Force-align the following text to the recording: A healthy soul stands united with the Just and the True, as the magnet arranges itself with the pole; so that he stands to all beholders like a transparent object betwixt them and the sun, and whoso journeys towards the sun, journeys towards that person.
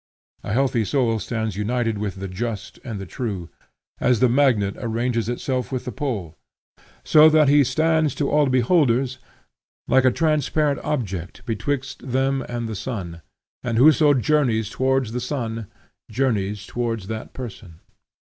A 0.43 0.51
healthy 0.53 0.83
soul 0.83 1.19
stands 1.19 1.55
united 1.55 1.99
with 1.99 2.15
the 2.15 2.27
Just 2.27 2.79
and 2.83 2.99
the 2.99 3.05
True, 3.05 3.49
as 3.99 4.19
the 4.19 4.27
magnet 4.29 4.75
arranges 4.79 5.29
itself 5.29 5.71
with 5.71 5.85
the 5.85 5.91
pole; 5.91 6.35
so 7.03 7.29
that 7.29 7.49
he 7.49 7.63
stands 7.63 8.15
to 8.15 8.27
all 8.27 8.47
beholders 8.47 9.19
like 9.87 10.03
a 10.03 10.09
transparent 10.09 10.79
object 10.83 11.45
betwixt 11.45 12.09
them 12.11 12.43
and 12.49 12.67
the 12.67 12.75
sun, 12.75 13.21
and 13.61 13.77
whoso 13.77 14.15
journeys 14.15 14.71
towards 14.71 15.11
the 15.11 15.21
sun, 15.21 15.67
journeys 16.09 16.65
towards 16.65 17.05
that 17.05 17.33
person. 17.33 17.79